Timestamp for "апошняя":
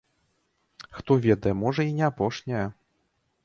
2.11-2.67